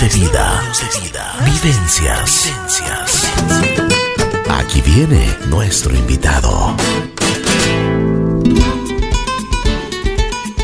de 0.00 0.08
vida. 0.08 0.62
Vivencias. 1.44 2.50
Aquí 4.48 4.80
viene 4.80 5.36
nuestro 5.48 5.94
invitado. 5.94 6.74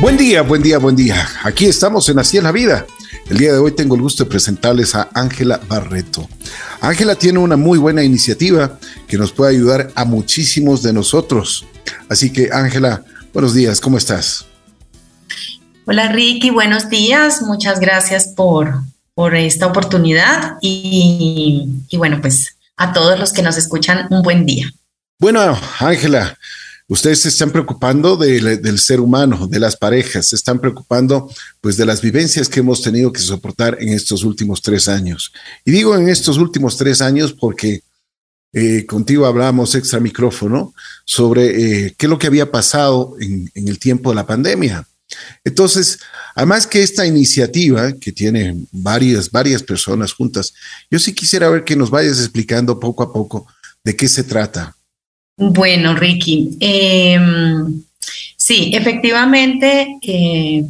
Buen 0.00 0.16
día, 0.16 0.40
buen 0.40 0.62
día, 0.62 0.78
buen 0.78 0.96
día. 0.96 1.28
Aquí 1.42 1.66
estamos 1.66 2.08
en 2.08 2.18
Así 2.18 2.38
en 2.38 2.44
la 2.44 2.52
Vida. 2.52 2.86
El 3.28 3.36
día 3.36 3.52
de 3.52 3.58
hoy 3.58 3.72
tengo 3.72 3.96
el 3.96 4.00
gusto 4.00 4.24
de 4.24 4.30
presentarles 4.30 4.94
a 4.94 5.10
Ángela 5.12 5.60
Barreto. 5.68 6.26
Ángela 6.80 7.14
tiene 7.14 7.38
una 7.38 7.58
muy 7.58 7.78
buena 7.78 8.02
iniciativa 8.02 8.78
que 9.06 9.18
nos 9.18 9.32
puede 9.32 9.54
ayudar 9.54 9.90
a 9.94 10.06
muchísimos 10.06 10.82
de 10.82 10.94
nosotros. 10.94 11.66
Así 12.08 12.32
que 12.32 12.48
Ángela, 12.50 13.04
buenos 13.34 13.52
días, 13.52 13.78
¿cómo 13.78 13.98
estás? 13.98 14.46
Hola 15.84 16.10
Ricky, 16.12 16.48
buenos 16.48 16.88
días. 16.88 17.42
Muchas 17.42 17.78
gracias 17.78 18.28
por, 18.28 18.82
por 19.18 19.34
esta 19.34 19.66
oportunidad 19.66 20.58
y, 20.60 21.82
y 21.88 21.96
bueno, 21.96 22.20
pues 22.20 22.56
a 22.76 22.92
todos 22.92 23.18
los 23.18 23.32
que 23.32 23.42
nos 23.42 23.56
escuchan, 23.56 24.06
un 24.10 24.22
buen 24.22 24.46
día. 24.46 24.72
Bueno, 25.18 25.58
Ángela, 25.80 26.38
ustedes 26.86 27.22
se 27.22 27.30
están 27.30 27.50
preocupando 27.50 28.16
del 28.16 28.78
ser 28.78 29.00
humano, 29.00 29.48
de 29.48 29.58
las 29.58 29.76
parejas, 29.76 30.28
se 30.28 30.36
están 30.36 30.60
preocupando 30.60 31.28
pues 31.60 31.76
de 31.76 31.84
las 31.84 32.00
vivencias 32.00 32.48
que 32.48 32.60
hemos 32.60 32.80
tenido 32.80 33.12
que 33.12 33.18
soportar 33.18 33.78
en 33.80 33.88
estos 33.88 34.22
últimos 34.22 34.62
tres 34.62 34.86
años. 34.86 35.32
Y 35.64 35.72
digo 35.72 35.96
en 35.96 36.08
estos 36.08 36.38
últimos 36.38 36.76
tres 36.76 37.00
años 37.00 37.32
porque 37.32 37.82
eh, 38.52 38.86
contigo 38.86 39.26
hablábamos 39.26 39.74
extra 39.74 39.98
micrófono 39.98 40.72
sobre 41.04 41.86
eh, 41.86 41.94
qué 41.98 42.06
es 42.06 42.10
lo 42.10 42.20
que 42.20 42.28
había 42.28 42.52
pasado 42.52 43.16
en, 43.18 43.50
en 43.52 43.66
el 43.66 43.80
tiempo 43.80 44.10
de 44.10 44.14
la 44.14 44.26
pandemia. 44.28 44.86
Entonces, 45.44 45.98
además 46.34 46.66
que 46.66 46.82
esta 46.82 47.06
iniciativa, 47.06 47.92
que 47.92 48.12
tiene 48.12 48.56
varias, 48.72 49.30
varias 49.30 49.62
personas 49.62 50.12
juntas, 50.12 50.54
yo 50.90 50.98
sí 50.98 51.14
quisiera 51.14 51.48
ver 51.48 51.64
que 51.64 51.76
nos 51.76 51.90
vayas 51.90 52.18
explicando 52.18 52.78
poco 52.78 53.02
a 53.02 53.12
poco 53.12 53.46
de 53.84 53.96
qué 53.96 54.08
se 54.08 54.24
trata. 54.24 54.76
Bueno, 55.36 55.94
Ricky, 55.94 56.56
em, 56.60 57.82
sí, 58.36 58.72
efectivamente, 58.74 59.98
eh, 60.02 60.64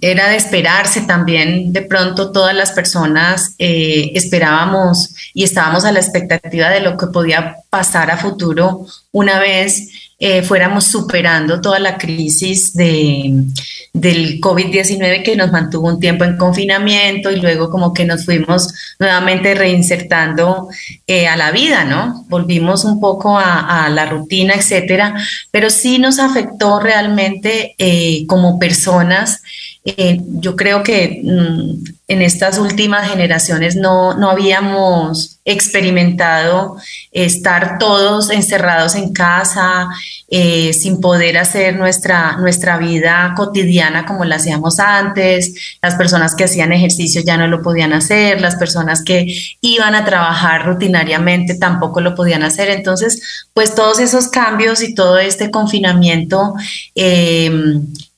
era 0.00 0.28
de 0.28 0.36
esperarse 0.36 1.02
también, 1.02 1.72
de 1.72 1.82
pronto 1.82 2.30
todas 2.30 2.54
las 2.54 2.72
personas 2.72 3.54
eh, 3.58 4.12
esperábamos 4.14 5.14
y 5.34 5.44
estábamos 5.44 5.84
a 5.84 5.92
la 5.92 6.00
expectativa 6.00 6.68
de 6.68 6.80
lo 6.80 6.96
que 6.96 7.06
podía 7.06 7.56
pasar 7.70 8.10
a 8.10 8.16
futuro 8.18 8.86
una 9.12 9.38
vez 9.38 9.88
eh, 10.20 10.42
fuéramos 10.42 10.84
superando 10.86 11.60
toda 11.60 11.78
la 11.78 11.96
crisis 11.96 12.74
de, 12.74 13.44
del 13.92 14.40
COVID-19 14.40 15.22
que 15.22 15.36
nos 15.36 15.52
mantuvo 15.52 15.86
un 15.86 16.00
tiempo 16.00 16.24
en 16.24 16.36
confinamiento 16.36 17.30
y 17.30 17.36
luego 17.36 17.70
como 17.70 17.94
que 17.94 18.04
nos 18.04 18.24
fuimos 18.24 18.74
nuevamente 18.98 19.54
reinsertando 19.54 20.68
eh, 21.06 21.28
a 21.28 21.36
la 21.36 21.52
vida, 21.52 21.84
¿no? 21.84 22.24
Volvimos 22.28 22.84
un 22.84 22.98
poco 23.00 23.38
a, 23.38 23.88
la 23.90 24.06
rutina, 24.06 24.54
etcétera, 24.54 25.14
pero 25.52 25.70
sí 25.70 26.00
nos 26.00 26.18
afectó 26.18 26.80
realmente 26.80 27.76
eh, 27.78 28.26
como 28.26 28.58
personas. 28.58 29.40
yo 29.84 30.56
creo 30.56 30.82
que 30.82 31.22
mm, 31.22 31.84
en 32.08 32.22
estas 32.22 32.58
últimas 32.58 33.08
generaciones 33.08 33.76
no, 33.76 34.14
no 34.14 34.30
habíamos 34.30 35.38
experimentado 35.44 36.76
estar 37.12 37.78
todos 37.78 38.30
encerrados 38.30 38.94
en 38.98 39.12
casa, 39.12 39.88
eh, 40.28 40.72
sin 40.72 41.00
poder 41.00 41.38
hacer 41.38 41.76
nuestra, 41.76 42.36
nuestra 42.36 42.76
vida 42.76 43.32
cotidiana 43.36 44.04
como 44.04 44.24
la 44.24 44.36
hacíamos 44.36 44.78
antes, 44.78 45.78
las 45.80 45.94
personas 45.94 46.34
que 46.34 46.44
hacían 46.44 46.72
ejercicio 46.72 47.22
ya 47.24 47.36
no 47.36 47.46
lo 47.46 47.62
podían 47.62 47.92
hacer, 47.92 48.40
las 48.40 48.56
personas 48.56 49.02
que 49.02 49.26
iban 49.60 49.94
a 49.94 50.04
trabajar 50.04 50.66
rutinariamente 50.66 51.54
tampoco 51.54 52.00
lo 52.00 52.14
podían 52.14 52.42
hacer. 52.42 52.68
Entonces, 52.68 53.46
pues 53.54 53.74
todos 53.74 54.00
esos 54.00 54.28
cambios 54.28 54.82
y 54.82 54.94
todo 54.94 55.18
este 55.18 55.50
confinamiento 55.50 56.54
eh, 56.94 57.50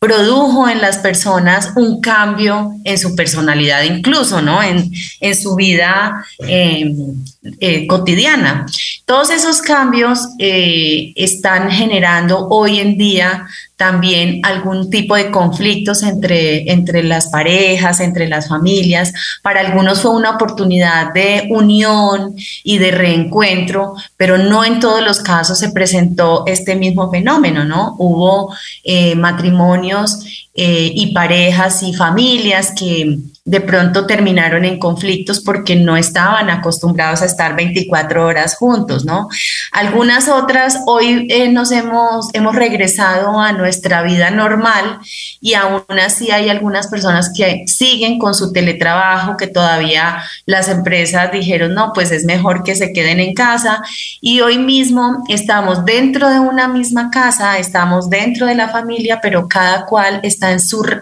produjo 0.00 0.66
en 0.66 0.80
las 0.80 0.96
personas 0.96 1.72
un 1.76 2.00
cambio 2.00 2.72
en 2.84 2.96
su 2.96 3.14
personalidad, 3.14 3.82
incluso, 3.82 4.40
¿no? 4.40 4.62
En, 4.62 4.90
en 5.20 5.36
su 5.36 5.54
vida 5.56 6.24
eh, 6.48 6.90
eh, 7.60 7.86
cotidiana. 7.86 8.64
Todos 9.04 9.30
esos 9.30 9.60
cambios 9.60 10.20
eh, 10.38 11.12
están 11.16 11.70
generando 11.70 12.48
hoy 12.48 12.80
en 12.80 12.96
día 12.96 13.46
también 13.80 14.42
algún 14.42 14.90
tipo 14.90 15.16
de 15.16 15.30
conflictos 15.30 16.02
entre, 16.02 16.70
entre 16.70 17.02
las 17.02 17.28
parejas, 17.28 18.00
entre 18.00 18.28
las 18.28 18.46
familias. 18.46 19.10
Para 19.42 19.60
algunos 19.60 20.02
fue 20.02 20.10
una 20.10 20.32
oportunidad 20.32 21.14
de 21.14 21.48
unión 21.48 22.36
y 22.62 22.76
de 22.76 22.90
reencuentro, 22.90 23.94
pero 24.18 24.36
no 24.36 24.66
en 24.66 24.80
todos 24.80 25.02
los 25.02 25.20
casos 25.20 25.58
se 25.58 25.70
presentó 25.70 26.44
este 26.46 26.76
mismo 26.76 27.10
fenómeno, 27.10 27.64
¿no? 27.64 27.96
Hubo 27.98 28.54
eh, 28.84 29.14
matrimonios 29.14 30.26
eh, 30.54 30.92
y 30.94 31.14
parejas 31.14 31.82
y 31.82 31.94
familias 31.94 32.74
que 32.78 33.18
de 33.44 33.60
pronto 33.62 34.06
terminaron 34.06 34.66
en 34.66 34.78
conflictos 34.78 35.40
porque 35.40 35.74
no 35.74 35.96
estaban 35.96 36.50
acostumbrados 36.50 37.22
a 37.22 37.24
estar 37.24 37.56
24 37.56 38.26
horas 38.26 38.54
juntos, 38.56 39.06
¿no? 39.06 39.28
Algunas 39.72 40.28
otras 40.28 40.80
hoy 40.86 41.26
eh, 41.30 41.48
nos 41.48 41.72
hemos, 41.72 42.28
hemos 42.34 42.54
regresado 42.54 43.40
a 43.40 43.52
nuestra 43.52 44.02
vida 44.02 44.30
normal 44.30 44.98
y 45.40 45.54
aún 45.54 45.82
así 46.04 46.30
hay 46.30 46.50
algunas 46.50 46.88
personas 46.88 47.32
que 47.34 47.64
siguen 47.66 48.18
con 48.18 48.34
su 48.34 48.52
teletrabajo, 48.52 49.38
que 49.38 49.46
todavía 49.46 50.22
las 50.44 50.68
empresas 50.68 51.32
dijeron, 51.32 51.72
no, 51.72 51.92
pues 51.94 52.10
es 52.10 52.24
mejor 52.24 52.62
que 52.62 52.74
se 52.74 52.92
queden 52.92 53.20
en 53.20 53.32
casa 53.32 53.82
y 54.20 54.42
hoy 54.42 54.58
mismo 54.58 55.24
estamos 55.28 55.86
dentro 55.86 56.28
de 56.28 56.40
una 56.40 56.68
misma 56.68 57.10
casa, 57.10 57.58
estamos 57.58 58.10
dentro 58.10 58.46
de 58.46 58.54
la 58.54 58.68
familia, 58.68 59.18
pero 59.22 59.48
cada 59.48 59.86
cual 59.86 60.20
está 60.22 60.54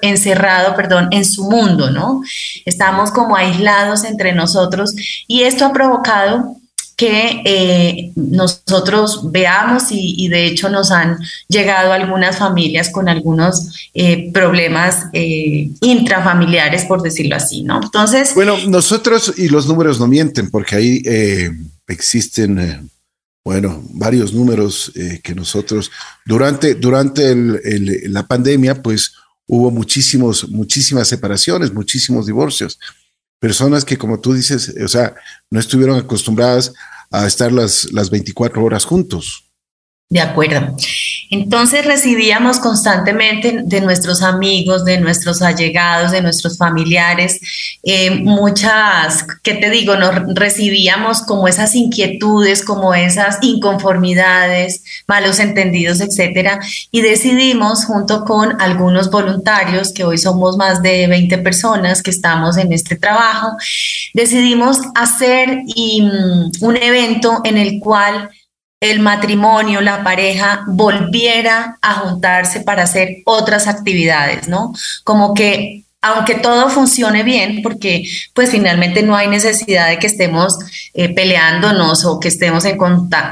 encerrado, 0.02 0.76
perdón, 0.76 1.08
en 1.10 1.24
su 1.24 1.50
mundo, 1.50 1.90
¿no? 1.90 2.22
Estamos 2.64 3.10
como 3.10 3.36
aislados 3.36 4.04
entre 4.04 4.32
nosotros 4.32 4.94
y 5.26 5.42
esto 5.42 5.64
ha 5.66 5.72
provocado 5.72 6.58
que 6.98 7.42
eh, 7.44 8.10
nosotros 8.16 9.30
veamos 9.30 9.84
y, 9.90 10.26
de 10.26 10.46
hecho 10.46 10.68
nos 10.68 10.90
han 10.90 11.16
llegado 11.46 11.92
algunas 11.92 12.38
familias 12.38 12.90
con 12.90 13.08
algunos 13.08 13.88
eh, 13.94 14.32
problemas 14.32 15.06
eh, 15.12 15.70
intrafamiliares, 15.80 16.86
por 16.86 17.00
decirlo 17.00 17.36
así, 17.36 17.62
¿no? 17.62 17.80
Entonces... 17.80 18.34
Bueno, 18.34 18.56
nosotros 18.66 19.32
y 19.36 19.48
los 19.48 19.68
números 19.68 20.00
no 20.00 20.08
mienten 20.08 20.50
porque 20.50 20.74
ahí 20.74 21.02
existen, 21.86 22.90
bueno, 23.44 23.80
varios 23.90 24.34
números 24.34 24.92
que 25.22 25.36
nosotros 25.36 25.92
durante, 26.26 26.74
durante 26.74 27.32
la 28.08 28.26
pandemia, 28.26 28.82
pues 28.82 29.12
hubo 29.48 29.72
muchísimos, 29.72 30.48
muchísimas 30.50 31.08
separaciones, 31.08 31.72
muchísimos 31.72 32.26
divorcios. 32.26 32.78
Personas 33.40 33.84
que, 33.84 33.96
como 33.96 34.20
tú 34.20 34.34
dices, 34.34 34.74
o 34.82 34.88
sea, 34.88 35.14
no 35.50 35.58
estuvieron 35.58 35.98
acostumbradas 35.98 36.72
a 37.10 37.26
estar 37.26 37.50
las, 37.50 37.90
las 37.92 38.10
24 38.10 38.62
horas 38.62 38.84
juntos. 38.84 39.47
De 40.10 40.20
acuerdo. 40.20 40.74
Entonces 41.28 41.84
recibíamos 41.84 42.60
constantemente 42.60 43.60
de 43.62 43.82
nuestros 43.82 44.22
amigos, 44.22 44.86
de 44.86 44.98
nuestros 44.98 45.42
allegados, 45.42 46.12
de 46.12 46.22
nuestros 46.22 46.56
familiares, 46.56 47.38
eh, 47.82 48.12
muchas, 48.12 49.26
¿qué 49.42 49.54
te 49.56 49.68
digo? 49.68 49.96
Nos 49.96 50.34
recibíamos 50.34 51.20
como 51.20 51.46
esas 51.46 51.74
inquietudes, 51.74 52.64
como 52.64 52.94
esas 52.94 53.36
inconformidades, 53.42 54.82
malos 55.06 55.40
entendidos, 55.40 56.00
etcétera, 56.00 56.58
y 56.90 57.02
decidimos 57.02 57.84
junto 57.84 58.24
con 58.24 58.58
algunos 58.62 59.10
voluntarios, 59.10 59.92
que 59.92 60.04
hoy 60.04 60.16
somos 60.16 60.56
más 60.56 60.80
de 60.80 61.06
20 61.06 61.36
personas 61.38 62.02
que 62.02 62.12
estamos 62.12 62.56
en 62.56 62.72
este 62.72 62.96
trabajo, 62.96 63.54
decidimos 64.14 64.78
hacer 64.94 65.50
mm, 65.50 66.52
un 66.62 66.76
evento 66.78 67.42
en 67.44 67.58
el 67.58 67.78
cual 67.78 68.30
el 68.80 69.00
matrimonio, 69.00 69.80
la 69.80 70.04
pareja 70.04 70.64
volviera 70.68 71.78
a 71.82 71.94
juntarse 71.94 72.60
para 72.60 72.84
hacer 72.84 73.18
otras 73.24 73.66
actividades, 73.66 74.48
¿no? 74.48 74.72
Como 75.04 75.34
que 75.34 75.84
aunque 76.00 76.36
todo 76.36 76.70
funcione 76.70 77.24
bien, 77.24 77.60
porque 77.62 78.04
pues 78.32 78.50
finalmente 78.50 79.02
no 79.02 79.16
hay 79.16 79.26
necesidad 79.26 79.88
de 79.88 79.98
que 79.98 80.06
estemos 80.06 80.56
eh, 80.94 81.12
peleándonos 81.12 82.04
o 82.04 82.20
que 82.20 82.28
estemos 82.28 82.64
en, 82.64 82.78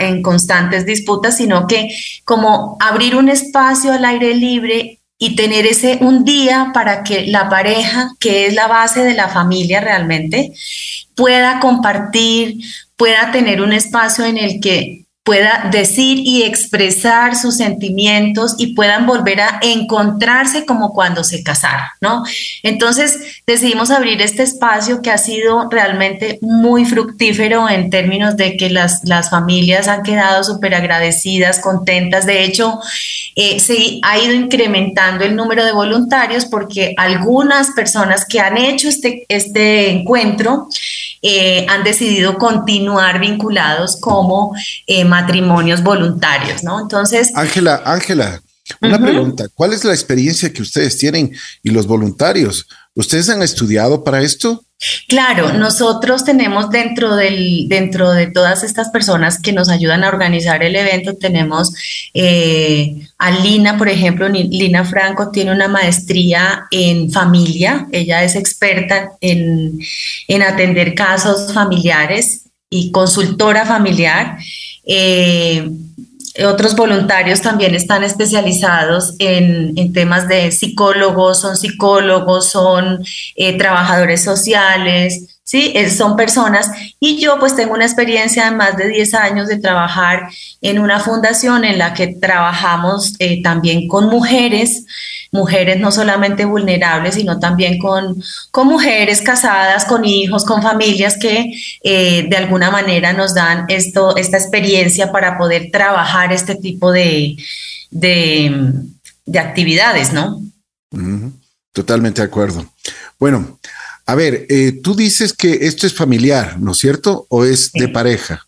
en 0.00 0.22
constantes 0.22 0.84
disputas, 0.84 1.37
sino 1.37 1.69
que 1.69 1.88
como 2.25 2.76
abrir 2.81 3.14
un 3.14 3.28
espacio 3.28 3.92
al 3.92 4.04
aire 4.04 4.34
libre 4.34 4.99
y 5.16 5.37
tener 5.37 5.64
ese 5.64 5.99
un 6.00 6.25
día 6.25 6.72
para 6.75 7.04
que 7.04 7.26
la 7.28 7.49
pareja, 7.49 8.10
que 8.19 8.46
es 8.46 8.54
la 8.54 8.66
base 8.66 9.04
de 9.04 9.14
la 9.14 9.28
familia 9.28 9.81
realmente, 9.81 10.52
pueda 11.14 11.60
compartir, 11.60 12.58
pueda 12.96 13.31
tener 13.31 13.62
un 13.62 13.72
espacio 13.72 14.25
en 14.25 14.38
el 14.38 14.60
que 14.60 15.05
pueda 15.26 15.69
decir 15.73 16.20
y 16.20 16.44
expresar 16.44 17.34
sus 17.34 17.56
sentimientos 17.56 18.55
y 18.58 18.75
puedan 18.75 19.06
volver 19.06 19.40
a 19.40 19.58
encontrarse 19.61 20.64
como 20.64 20.93
cuando 20.93 21.25
se 21.25 21.43
casaron, 21.43 21.88
¿no? 22.00 22.23
Entonces 22.62 23.19
decidimos 23.44 23.90
abrir 23.90 24.23
este 24.23 24.44
espacio 24.44 25.02
que 25.02 25.11
ha 25.11 25.19
sido 25.19 25.69
realmente 25.69 26.38
muy 26.43 26.84
fructífero 26.84 27.69
en 27.69 27.90
términos 27.90 28.37
de 28.37 28.56
que 28.56 28.70
las, 28.70 29.00
las 29.02 29.28
familias 29.28 29.88
han 29.88 30.05
quedado 30.05 30.44
súper 30.44 30.76
agradecidas, 30.76 31.58
contentas. 31.58 32.25
De 32.25 32.44
hecho, 32.44 32.78
eh, 33.34 33.58
se 33.58 33.99
ha 34.05 34.19
ido 34.19 34.32
incrementando 34.32 35.25
el 35.25 35.34
número 35.34 35.64
de 35.64 35.73
voluntarios 35.73 36.44
porque 36.44 36.94
algunas 36.96 37.73
personas 37.73 38.25
que 38.25 38.38
han 38.38 38.56
hecho 38.56 38.88
este, 38.88 39.26
este 39.28 39.90
encuentro 39.90 40.69
eh, 41.22 41.66
han 41.68 41.84
decidido 41.84 42.38
continuar 42.38 43.20
vinculados 43.20 43.98
como 44.00 44.54
eh, 44.86 45.04
matrimonios 45.04 45.82
voluntarios, 45.82 46.62
¿no? 46.62 46.80
Entonces... 46.80 47.32
Ángela, 47.34 47.82
Ángela, 47.84 48.40
una 48.80 48.98
pregunta, 48.98 49.46
¿cuál 49.54 49.72
es 49.72 49.84
la 49.84 49.92
experiencia 49.92 50.52
que 50.52 50.62
ustedes 50.62 50.98
tienen 50.98 51.32
y 51.62 51.70
los 51.70 51.86
voluntarios? 51.86 52.66
¿Ustedes 52.94 53.28
han 53.28 53.42
estudiado 53.42 54.02
para 54.02 54.22
esto? 54.22 54.65
Claro, 55.08 55.55
nosotros 55.55 56.25
tenemos 56.25 56.69
dentro, 56.69 57.17
del, 57.17 57.67
dentro 57.67 58.12
de 58.12 58.26
todas 58.26 58.62
estas 58.62 58.90
personas 58.90 59.40
que 59.40 59.52
nos 59.52 59.70
ayudan 59.70 60.05
a 60.05 60.08
organizar 60.08 60.62
el 60.62 60.76
evento, 60.76 61.14
tenemos 61.17 61.73
eh, 62.12 62.94
a 63.19 63.31
Lina, 63.31 63.78
por 63.78 63.88
ejemplo, 63.88 64.28
Lina 64.28 64.84
Franco 64.84 65.31
tiene 65.31 65.52
una 65.52 65.69
maestría 65.69 66.67
en 66.70 67.11
familia, 67.11 67.87
ella 67.90 68.23
es 68.23 68.37
experta 68.37 69.12
en, 69.23 69.78
en 70.28 70.43
atender 70.43 70.94
casos 70.94 71.55
familiares 71.55 72.46
y 72.69 72.90
consultora 72.90 73.64
familiar. 73.64 74.37
Eh, 74.84 75.70
otros 76.44 76.76
voluntarios 76.76 77.40
también 77.40 77.74
están 77.74 78.04
especializados 78.04 79.14
en, 79.18 79.92
temas 79.92 80.28
de 80.28 80.50
psicólogos, 80.50 81.40
son 81.40 81.56
psicólogos, 81.56 82.50
son 82.50 83.04
eh, 83.36 83.56
trabajadores 83.56 84.22
sociales, 84.22 85.35
¿sí? 85.46 85.75
son 85.88 86.16
personas. 86.16 86.70
Y 87.00 87.19
yo 87.19 87.38
pues 87.38 87.56
tengo 87.56 87.72
una 87.72 87.87
experiencia 87.87 88.50
de 88.50 88.56
más 88.56 88.76
de 88.76 88.88
10 88.88 89.14
años 89.14 89.48
de 89.48 89.56
trabajar 89.56 90.28
en 90.60 90.78
una 90.78 91.00
fundación 91.00 91.64
en 91.64 91.78
la 91.78 91.94
que 91.94 92.08
trabajamos 92.08 93.14
eh, 93.19 93.43
también 93.43 93.88
con 93.88 94.10
mujeres 94.10 94.84
mujeres 95.32 95.78
no 95.78 95.93
solamente 95.93 96.44
vulnerables, 96.44 97.14
sino 97.14 97.38
también 97.38 97.78
con, 97.78 98.20
con 98.50 98.66
mujeres 98.66 99.20
casadas, 99.20 99.84
con 99.84 100.04
hijos, 100.04 100.44
con 100.44 100.62
familias 100.62 101.16
que 101.19 101.52
eh, 101.82 102.26
de 102.28 102.37
alguna 102.37 102.70
manera 102.70 103.12
nos 103.12 103.34
dan 103.34 103.66
esto, 103.69 104.16
esta 104.16 104.38
experiencia 104.38 105.12
para 105.12 105.37
poder 105.37 105.70
trabajar 105.70 106.32
este 106.32 106.54
tipo 106.54 106.90
de, 106.90 107.37
de, 107.90 109.38
actividades, 109.38 110.12
¿no? 110.12 110.40
Totalmente 111.72 112.22
de 112.22 112.26
acuerdo. 112.26 112.64
Bueno, 113.19 113.58
a 114.06 114.14
ver, 114.14 114.46
eh, 114.48 114.80
tú 114.82 114.94
dices 114.94 115.32
que 115.32 115.66
esto 115.66 115.86
es 115.86 115.94
familiar, 115.94 116.60
¿no 116.60 116.72
es 116.72 116.78
cierto? 116.78 117.26
¿O 117.28 117.44
es 117.44 117.72
de 117.72 117.88
pareja? 117.88 118.46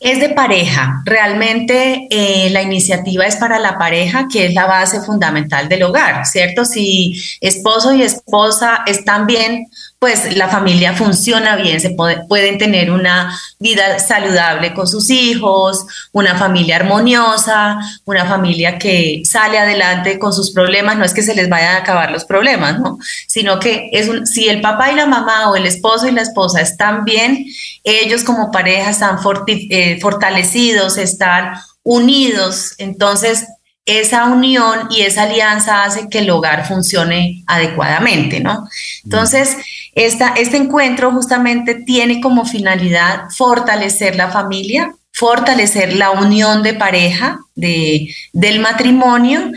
Es 0.00 0.20
de 0.20 0.30
pareja. 0.30 1.02
Realmente 1.04 2.08
eh, 2.10 2.48
la 2.50 2.62
iniciativa 2.62 3.24
es 3.26 3.36
para 3.36 3.58
la 3.58 3.78
pareja, 3.78 4.26
que 4.30 4.46
es 4.46 4.54
la 4.54 4.66
base 4.66 5.00
fundamental 5.02 5.68
del 5.68 5.82
hogar, 5.82 6.26
¿cierto? 6.26 6.64
Si 6.64 7.22
esposo 7.40 7.94
y 7.94 8.02
esposa 8.02 8.80
están 8.86 9.26
bien, 9.26 9.66
pues 10.04 10.36
la 10.36 10.50
familia 10.50 10.92
funciona 10.92 11.56
bien, 11.56 11.80
se 11.80 11.96
pueden 12.28 12.58
tener 12.58 12.90
una 12.90 13.34
vida 13.58 13.98
saludable 13.98 14.74
con 14.74 14.86
sus 14.86 15.08
hijos, 15.08 15.86
una 16.12 16.34
familia 16.34 16.76
armoniosa, 16.76 17.78
una 18.04 18.26
familia 18.26 18.76
que 18.76 19.22
sale 19.24 19.58
adelante 19.58 20.18
con 20.18 20.34
sus 20.34 20.52
problemas, 20.52 20.98
no 20.98 21.06
es 21.06 21.14
que 21.14 21.22
se 21.22 21.34
les 21.34 21.48
vayan 21.48 21.76
a 21.76 21.78
acabar 21.78 22.10
los 22.10 22.26
problemas, 22.26 22.78
¿no? 22.80 22.98
Sino 23.26 23.58
que 23.58 23.88
es 23.92 24.10
si 24.30 24.46
el 24.46 24.60
papá 24.60 24.92
y 24.92 24.94
la 24.94 25.06
mamá 25.06 25.48
o 25.48 25.56
el 25.56 25.64
esposo 25.64 26.06
y 26.06 26.12
la 26.12 26.20
esposa 26.20 26.60
están 26.60 27.06
bien, 27.06 27.46
ellos 27.82 28.24
como 28.24 28.50
pareja 28.50 28.90
están 28.90 29.16
eh, 29.46 29.98
fortalecidos, 30.02 30.98
están 30.98 31.54
unidos, 31.82 32.74
entonces 32.76 33.46
esa 33.86 34.26
unión 34.26 34.88
y 34.90 35.02
esa 35.02 35.24
alianza 35.24 35.84
hace 35.84 36.08
que 36.08 36.20
el 36.20 36.30
hogar 36.30 36.66
funcione 36.66 37.42
adecuadamente, 37.46 38.40
¿no? 38.40 38.66
Entonces, 39.04 39.56
este 39.94 40.56
encuentro 40.56 41.12
justamente 41.12 41.74
tiene 41.74 42.20
como 42.20 42.44
finalidad 42.44 43.24
fortalecer 43.36 44.16
la 44.16 44.30
familia, 44.30 44.94
fortalecer 45.12 45.94
la 45.94 46.10
unión 46.10 46.62
de 46.62 46.74
pareja, 46.74 47.38
de, 47.54 48.12
del 48.32 48.60
matrimonio 48.60 49.52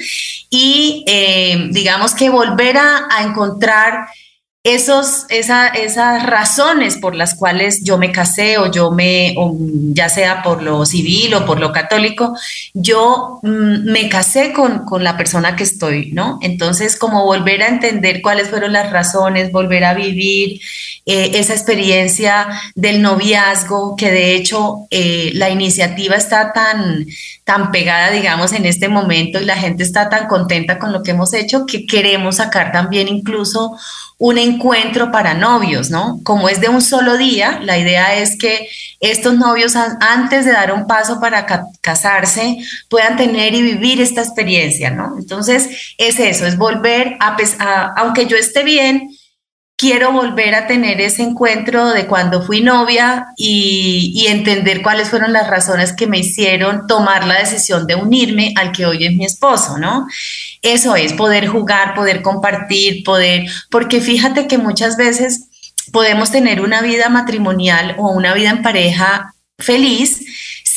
y 0.50 1.04
eh, 1.08 1.68
digamos 1.72 2.14
que 2.14 2.30
volver 2.30 2.78
a, 2.78 3.08
a 3.10 3.24
encontrar 3.24 4.08
esos, 4.68 5.26
esas 5.30 6.24
razones 6.24 6.98
por 6.98 7.16
las 7.16 7.36
cuales 7.36 7.84
yo 7.84 7.98
me 7.98 8.12
casé 8.12 8.58
o 8.58 8.70
yo 8.70 8.92
me, 8.92 9.34
ya 9.94 10.10
sea 10.10 10.44
por 10.44 10.62
lo 10.62 10.86
civil 10.86 11.34
o 11.36 11.46
por 11.46 11.60
lo 11.60 11.72
católico, 11.72 12.38
yo 12.74 13.40
mm, 13.44 13.90
me 13.90 14.10
casé 14.10 14.52
con, 14.52 14.86
la 15.02 15.16
persona 15.16 15.56
que 15.56 15.64
estoy, 15.64 16.12
¿no? 16.12 16.40
Entonces, 16.42 16.98
como 16.98 17.24
volver 17.24 17.62
a 17.62 17.68
entender 17.68 18.22
cuáles 18.22 18.50
fueron 18.50 18.74
las 18.74 18.92
razones, 18.92 19.52
volver 19.52 19.86
a 19.86 19.94
vivir 19.94 20.60
eh, 21.10 21.40
esa 21.40 21.54
experiencia 21.54 22.50
del 22.76 23.02
noviazgo, 23.02 23.96
que 23.96 24.12
de 24.12 24.36
hecho 24.36 24.88
eh, 24.92 25.32
la 25.36 25.50
iniciativa 25.50 26.18
está 26.18 26.52
tan, 26.52 27.08
tan 27.46 27.72
pegada, 27.72 28.12
digamos, 28.12 28.52
en 28.52 28.66
este 28.66 28.90
momento 28.90 29.40
y 29.40 29.46
la 29.46 29.56
gente 29.56 29.84
está 29.84 30.10
tan 30.10 30.28
contenta 30.28 30.78
con 30.78 30.92
lo 30.92 31.04
que 31.04 31.12
hemos 31.12 31.34
hecho 31.34 31.66
que 31.66 31.86
queremos 31.86 32.36
sacar 32.36 32.74
también 32.74 33.08
incluso 33.08 33.78
un 34.18 34.38
encuentro 34.38 35.10
para 35.10 35.34
novios, 35.34 35.90
¿no? 35.92 36.20
Como 36.26 36.50
es 36.50 36.60
de 36.60 36.68
un 36.68 36.82
solo 36.82 37.16
día, 37.16 37.62
la 37.64 37.78
idea 37.78 38.16
es 38.16 38.38
que 38.38 38.68
estos 39.00 39.38
novios 39.38 39.78
antes 39.78 40.44
de 40.44 40.52
dar 40.52 40.74
un 40.74 40.88
paso 40.88 41.22
para 41.22 41.46
casarse 41.80 42.58
puedan 42.90 43.16
tener 43.16 43.54
y 43.54 43.62
vivir 43.62 44.02
esta 44.02 44.22
experiencia, 44.22 44.90
¿no? 44.90 45.16
Entonces 45.18 45.94
es 45.98 46.20
eso, 46.20 46.46
es 46.46 46.58
volver 46.58 47.16
a, 47.22 47.38
a 47.60 47.94
aunque 47.96 48.26
yo 48.26 48.36
esté 48.36 48.64
bien, 48.64 49.17
quiero 49.78 50.12
volver 50.12 50.56
a 50.56 50.66
tener 50.66 51.00
ese 51.00 51.22
encuentro 51.22 51.90
de 51.90 52.08
cuando 52.08 52.42
fui 52.42 52.62
novia 52.62 53.28
y, 53.38 54.26
entender 54.28 54.82
cuáles 54.82 55.10
fueron 55.10 55.32
las 55.32 55.48
razones 55.48 55.94
que 55.94 56.08
me 56.08 56.18
hicieron 56.18 56.88
tomar 56.88 57.26
la 57.26 57.40
decisión 57.40 57.88
de 57.88 57.96
unirme 57.96 58.54
al 58.58 58.72
que 58.72 58.86
hoy 58.86 59.06
es 59.06 59.14
mi 59.14 59.24
esposo, 59.24 59.78
¿no? 59.78 60.08
Eso 60.62 60.96
es 60.96 61.14
poder 61.14 61.48
jugar, 61.48 61.94
poder 61.94 62.22
compartir, 62.22 63.04
poder, 63.04 63.46
porque 63.70 64.02
fíjate 64.02 64.48
que 64.48 64.58
muchas 64.58 64.98
veces 64.98 65.48
podemos 65.94 66.32
tener 66.32 66.60
una 66.60 66.82
vida 66.82 67.08
matrimonial 67.08 67.96
o 67.98 68.10
una 68.10 68.34
vida 68.34 68.50
en 68.50 68.64
pareja 68.64 69.34
feliz, 69.60 70.20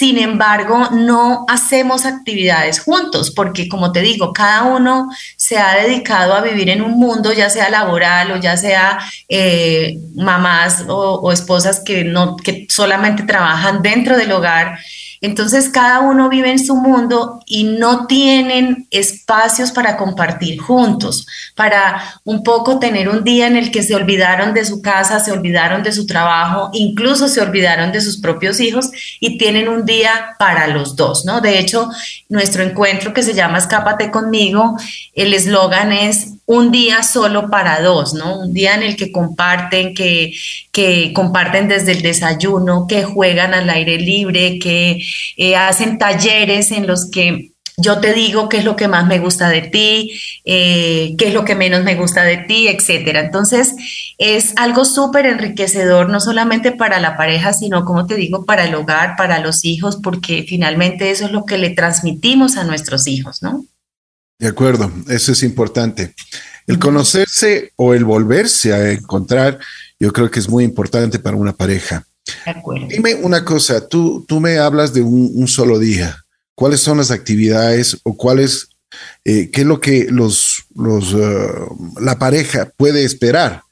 sin 0.01 0.17
embargo, 0.17 0.89
no 0.93 1.45
hacemos 1.47 2.07
actividades 2.07 2.81
juntos 2.81 3.31
porque, 3.31 3.69
como 3.69 3.93
te 3.93 4.01
digo, 4.01 4.33
cada 4.33 4.63
uno 4.63 5.11
se 5.37 5.59
ha 5.59 5.75
dedicado 5.75 6.33
a 6.33 6.41
vivir 6.41 6.71
en 6.71 6.81
un 6.81 6.93
mundo, 6.93 7.35
ya 7.35 7.51
sea 7.51 7.69
laboral 7.69 8.33
o 8.33 8.39
ya 8.39 8.57
sea 8.57 8.99
eh, 9.29 9.99
mamás 10.15 10.87
o, 10.89 11.31
esposas 11.33 11.81
que, 11.81 12.03
no, 12.03 12.37
que 12.39 12.67
solamente 12.71 13.25
trabajan 13.25 13.83
dentro 13.83 14.17
del 14.17 14.33
hogar 14.33 14.79
entonces 15.21 15.69
cada 15.69 16.01
uno 16.01 16.29
vive 16.29 16.51
en 16.51 16.59
su 16.59 16.77
mundo 16.77 17.41
y 17.45 17.65
no 17.65 18.07
tienen 18.07 18.87
espacios 18.91 19.71
para 19.71 19.97
compartir 19.97 20.59
juntos, 20.61 21.27
para 21.55 22.03
un 22.25 22.43
poco 22.43 22.79
tener 22.79 23.09
un 23.09 23.23
día 23.23 23.47
en 23.47 23.57
el 23.57 23.71
que 23.71 23.83
se 23.83 23.95
olvidaron 23.95 24.55
de 24.55 24.65
su 24.65 24.81
casa, 24.81 25.21
se 25.21 25.33
olvidaron 25.33 25.83
de 25.83 25.93
su 25.93 26.07
trabajo, 26.07 26.71
incluso 26.73 27.29
se 27.29 27.41
olvidaron 27.41 27.93
de 27.93 28.01
sus 28.01 28.19
propios 28.19 28.61
hijos 28.61 28.91
y 29.21 29.37
tienen 29.37 29.69
un 29.69 29.85
día 29.85 30.37
para 30.39 30.67
los 30.69 30.97
dos, 30.97 31.25
¿no? 31.27 31.41
De 31.41 31.59
hecho, 31.59 31.91
nuestro 32.29 32.63
encuentro 32.63 33.13
que 33.13 33.23
se 33.23 33.35
llama 33.35 33.59
Escápate 33.59 34.11
conmigo, 34.11 34.77
el 35.15 35.35
eslogan 35.35 35.93
es 35.93 36.40
un 36.51 36.73
día 36.73 37.05
solo 37.05 37.49
para 37.49 37.81
dos, 37.81 38.13
¿no? 38.13 38.41
Un 38.41 38.53
día 38.53 38.75
en 38.75 38.83
el 38.83 38.97
que 38.97 39.13
comparten, 39.13 39.95
que, 39.95 40.33
que 40.73 41.13
comparten 41.13 41.69
desde 41.69 41.93
el 41.93 42.03
desayuno, 42.03 42.89
que 42.89 43.05
juegan 43.05 43.55
al 43.55 43.71
aire 43.71 43.99
libre, 43.99 44.59
que 44.59 45.01
eh, 45.37 45.55
hacen 45.55 45.97
talleres 45.97 46.73
en 46.73 46.89
los 46.89 47.09
que 47.09 47.53
yo 47.77 48.01
te 48.01 48.13
digo 48.15 48.49
qué 48.49 48.59
es 48.59 48.65
lo 48.65 48.75
que 48.75 48.89
más 48.89 49.07
me 49.07 49.21
gusta 49.21 49.49
de 49.49 49.63
ti, 49.63 50.11
eh, 50.45 51.15
qué 51.17 51.29
es 51.29 51.35
lo 51.35 51.45
que 51.45 51.55
menos 51.55 51.85
me 51.85 51.95
gusta 51.95 52.25
de 52.25 52.39
ti, 52.39 52.67
etcétera. 52.67 53.21
Entonces, 53.21 53.77
es 54.19 54.53
algo 54.57 54.85
súper 54.85 55.27
enriquecedor, 55.27 56.11
no 56.11 56.19
solamente 56.19 56.73
para 56.73 56.99
la 56.99 57.17
pareja, 57.17 57.53
sino, 57.53 57.85
como 57.85 58.09
te 58.09 58.17
digo, 58.17 58.45
para 58.45 58.65
el 58.65 58.75
hogar, 58.75 59.15
para 59.17 59.39
los 59.39 59.65
hijos, 59.65 60.01
porque 60.03 60.45
finalmente 60.49 61.13
eso 61.13 61.27
es 61.27 61.31
lo 61.31 61.45
que 61.45 61.59
le 61.59 61.71
transmitimos 61.71 62.57
a 62.57 62.65
nuestros 62.65 63.07
hijos, 63.07 63.41
¿no? 63.41 63.65
De 64.41 64.49
acuerdo, 64.49 64.91
eso 65.09 65.33
es 65.33 65.43
importante. 65.43 66.15
El 66.67 66.79
conocerse 66.79 67.75
o 67.77 67.93
el 67.93 68.07
volverse 68.07 68.73
a 68.73 68.91
encontrar, 68.91 69.59
yo 69.99 70.15
creo 70.15 70.31
que 70.31 70.39
es 70.39 70.49
muy 70.49 70.65
importante 70.65 71.19
para 71.19 71.37
una 71.37 71.53
pareja. 71.53 72.07
Dime 72.89 73.17
una 73.17 73.45
cosa, 73.45 73.87
tú, 73.87 74.25
tú 74.27 74.41
me 74.41 74.57
hablas 74.57 74.95
de 74.95 75.03
un, 75.03 75.47
solo 75.47 75.79
día. 75.79 76.25
¿Cuáles 76.55 76.81
son 76.81 76.97
las 76.97 77.11
actividades 77.11 77.99
o 78.03 78.17
cuáles, 78.17 78.69
eh, 79.27 79.51
qué 79.51 79.61
es 79.61 79.67
lo 79.67 79.79
que 79.79 80.07
los, 80.11 80.65
los, 80.75 81.13
uh, 81.13 82.01
la 82.01 82.19
pareja 82.19 82.73
puede 82.79 83.05
esperar? 83.05 83.63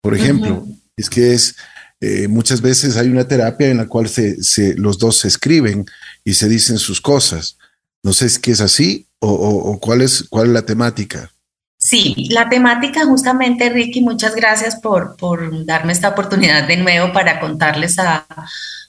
Por 0.00 0.16
ejemplo, 0.16 0.66
es 0.96 1.08
que 1.08 1.32
es, 1.32 1.54
eh, 2.00 2.26
muchas 2.26 2.60
veces 2.60 2.96
hay 2.96 3.08
una 3.08 3.28
terapia 3.28 3.68
en 3.68 3.76
la 3.76 3.86
cual 3.86 4.08
se, 4.08 4.42
se, 4.42 4.74
los 4.74 4.98
dos 4.98 5.18
se 5.18 5.28
escriben 5.28 5.86
y 6.24 6.34
se 6.34 6.48
dicen 6.48 6.78
sus 6.78 7.00
cosas. 7.00 7.56
No 8.02 8.12
sé 8.12 8.28
si 8.28 8.50
es 8.50 8.60
así 8.60 9.06
o, 9.20 9.78
cuál, 9.80 10.02
es, 10.02 10.26
cuál 10.28 10.48
es 10.48 10.52
la 10.52 10.62
temática. 10.62 11.30
Sí, 11.78 12.28
la 12.30 12.48
temática 12.48 13.04
justamente, 13.04 13.68
Ricky, 13.68 14.02
muchas 14.02 14.34
gracias 14.36 14.76
por, 14.76 15.16
por 15.16 15.64
darme 15.64 15.92
esta 15.92 16.10
oportunidad 16.10 16.66
de 16.66 16.76
nuevo 16.76 17.12
para 17.12 17.40
contarles 17.40 17.98
a, 17.98 18.24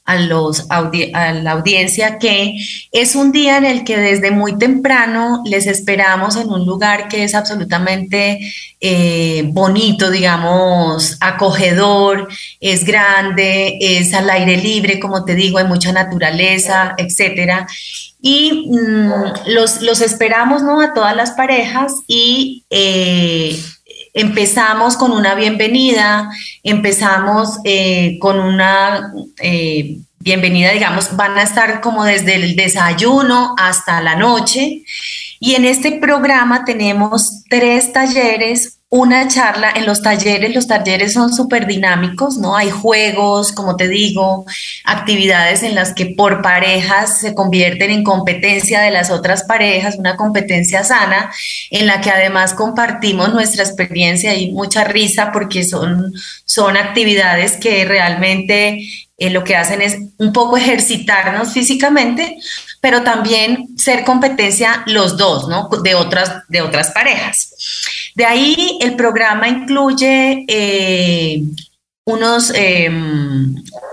a, 0.05 0.15
los 0.17 0.67
a 0.70 1.34
la 1.34 1.51
audiencia 1.51 2.20
que 2.20 2.55
es 2.91 3.15
un 3.15 3.32
día 3.32 3.58
en 3.58 3.65
el 3.65 3.84
que 3.84 3.98
desde 3.98 4.32
muy 4.32 4.58
temprano 4.58 5.41
les 5.46 5.65
esperamos 5.65 6.36
en 6.36 6.50
un 6.50 6.65
lugar 6.65 7.08
que 7.08 7.24
es 7.24 7.34
absolutamente 7.34 8.39
eh, 8.79 9.43
bonito, 9.48 10.12
digamos, 10.12 11.17
acogedor, 11.20 12.27
es 12.60 12.84
grande, 12.84 13.77
es 13.79 14.13
al 14.13 14.29
aire 14.29 14.58
libre, 14.58 15.00
como 15.00 15.25
te 15.25 15.36
digo, 15.36 15.58
hay 15.58 15.65
mucha 15.65 15.91
naturaleza, 15.91 16.93
etcétera 16.98 17.65
y 18.25 18.70
mm, 18.72 19.48
los, 19.48 19.82
los, 19.82 20.00
esperamos 20.00 20.63
¿no? 20.63 20.80
a 20.80 20.94
todas 20.94 21.13
las 21.13 21.32
parejas 21.32 21.92
y 22.08 22.63
eh, 22.70 23.62
empezamos 24.13 24.96
con 24.96 25.12
una 25.12 25.36
bienvenida, 25.36 26.32
empezamos 26.63 27.60
eh, 27.65 28.18
con 28.22 28.39
una 28.39 29.12
eh, 29.42 29.98
bienvenida, 30.20 30.72
digamos, 30.72 31.18
van 31.18 31.38
a 31.38 31.44
estar 31.44 31.82
como 31.82 32.06
desde 32.06 32.36
el 32.36 32.56
desayuno 32.56 33.56
hasta 33.58 34.00
la 34.00 34.15
noche. 34.15 34.84
Y 35.42 35.56
en 35.56 35.65
este 35.65 35.92
programa 35.92 36.63
tenemos 36.63 37.44
tres 37.50 37.92
talleres 37.92 38.80
una 38.93 39.27
charla 39.27 39.73
en 39.75 39.88
los 39.88 40.03
talleres. 40.03 40.53
Los 40.53 40.67
talleres 40.67 41.13
son 41.13 41.33
súper 41.33 41.65
dinámicos, 41.65 42.38
¿no? 42.38 42.55
Hay 42.55 42.69
juegos, 42.69 43.51
como 43.51 43.75
te 43.75 43.88
digo, 43.88 44.45
actividades 44.83 45.63
en 45.63 45.73
las 45.73 45.95
que 45.95 46.13
por 46.15 46.43
parejas 46.43 47.19
se 47.19 47.33
convierten 47.33 47.89
en 47.89 48.03
competencia 48.03 48.81
de 48.81 48.91
las 48.91 49.09
otras 49.09 49.45
parejas, 49.45 49.95
una 49.97 50.15
competencia 50.15 50.83
sana, 50.83 51.33
en 51.71 51.88
la 51.88 52.01
que 52.01 52.12
además 52.12 52.53
compartimos 52.53 53.33
nuestra 53.33 53.63
experiencia 53.63 54.35
y 54.35 54.51
mucha 54.51 54.83
risa 54.83 55.31
porque 55.31 55.63
son, 55.63 56.13
son 56.45 56.77
actividades 56.77 57.53
que 57.53 57.85
realmente 57.85 58.77
eh, 59.17 59.29
lo 59.31 59.43
que 59.43 59.55
hacen 59.55 59.81
es 59.81 59.97
un 60.19 60.31
poco 60.33 60.55
ejercitarnos 60.55 61.51
físicamente, 61.51 62.38
pero 62.79 63.01
también 63.01 63.69
ser 63.75 64.03
competencia 64.03 64.83
los 64.85 65.17
dos, 65.17 65.47
¿no? 65.47 65.67
De 65.81 65.95
otras, 65.95 66.43
de 66.47 66.62
otras 66.62 66.91
parejas. 66.91 67.55
De 68.15 68.25
ahí 68.25 68.77
el 68.82 68.96
programa 68.96 69.48
incluye 69.48 70.46
eh, 70.48 71.43
unos, 72.05 72.51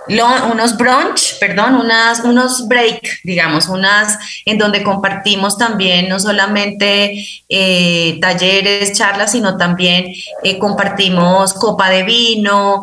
unos 0.09 0.77
brunch, 0.77 1.39
perdón, 1.39 1.75
unas, 1.75 2.21
unos 2.21 2.67
break, 2.67 3.21
digamos, 3.25 3.69
unas 3.69 4.19
en 4.45 4.59
donde 4.59 4.83
compartimos 4.83 5.57
también 5.57 6.09
no 6.09 6.19
solamente 6.19 7.27
eh, 7.49 8.19
talleres, 8.21 8.93
charlas, 8.93 9.33
sino 9.33 9.57
también 9.57 10.07
eh, 10.43 10.59
compartimos 10.59 11.55
copa 11.55 11.91
de 11.91 12.03
vino, 12.03 12.83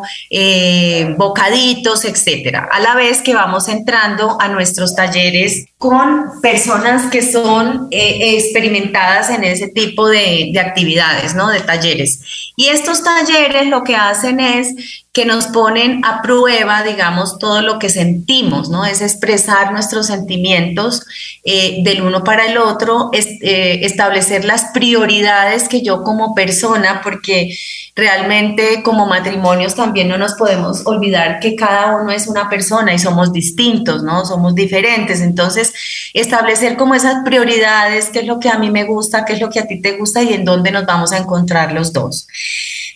bocaditos, 1.16 2.04
etcétera. 2.04 2.68
A 2.70 2.80
la 2.80 2.94
vez 2.94 3.20
que 3.20 3.34
vamos 3.34 3.68
entrando 3.68 4.36
a 4.40 4.48
nuestros 4.48 4.94
talleres 4.94 5.66
con 5.76 6.40
personas 6.40 7.10
que 7.10 7.22
son 7.22 7.88
experimentadas 7.90 9.30
en 9.30 9.44
ese 9.44 9.68
tipo 9.68 10.08
de, 10.08 10.50
de 10.52 10.60
actividades, 10.60 11.34
¿no? 11.34 11.48
De 11.50 11.60
talleres. 11.60 12.20
Y 12.56 12.68
estos 12.68 13.04
talleres 13.04 13.66
lo 13.68 13.84
que 13.84 13.94
hacen 13.94 14.40
es 14.40 14.74
que 15.12 15.24
nos 15.24 15.46
ponen 15.46 16.04
a 16.04 16.22
prueba, 16.22 16.82
digamos, 16.82 17.38
todo 17.38 17.62
lo 17.62 17.78
que 17.78 17.88
sentimos, 17.88 18.68
¿no? 18.68 18.84
Es 18.84 19.00
expresar 19.00 19.72
nuestros 19.72 20.06
sentimientos 20.06 21.02
eh, 21.44 21.82
del 21.82 22.02
uno 22.02 22.22
para 22.22 22.46
el 22.46 22.58
otro, 22.58 23.08
es, 23.12 23.26
eh, 23.40 23.80
establecer 23.82 24.44
las 24.44 24.66
prioridades 24.66 25.68
que 25.68 25.82
yo 25.82 26.02
como 26.04 26.34
persona, 26.34 27.00
porque 27.02 27.56
realmente 27.96 28.82
como 28.84 29.06
matrimonios 29.06 29.74
también 29.74 30.08
no 30.08 30.18
nos 30.18 30.34
podemos 30.34 30.86
olvidar 30.86 31.40
que 31.40 31.56
cada 31.56 31.96
uno 31.96 32.12
es 32.12 32.28
una 32.28 32.48
persona 32.48 32.94
y 32.94 32.98
somos 32.98 33.32
distintos, 33.32 34.04
¿no? 34.04 34.24
Somos 34.24 34.54
diferentes. 34.54 35.20
Entonces, 35.20 35.72
establecer 36.14 36.76
como 36.76 36.94
esas 36.94 37.24
prioridades, 37.24 38.10
qué 38.10 38.20
es 38.20 38.26
lo 38.26 38.38
que 38.38 38.50
a 38.50 38.58
mí 38.58 38.70
me 38.70 38.84
gusta, 38.84 39.24
qué 39.24 39.32
es 39.32 39.40
lo 39.40 39.50
que 39.50 39.58
a 39.58 39.66
ti 39.66 39.80
te 39.80 39.96
gusta 39.96 40.22
y 40.22 40.34
en 40.34 40.44
dónde 40.44 40.70
nos 40.70 40.86
vamos 40.86 41.12
a 41.12 41.18
encontrar 41.18 41.72
los 41.72 41.92
dos. 41.92 42.28